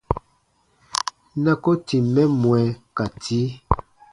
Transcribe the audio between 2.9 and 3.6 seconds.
ka tii.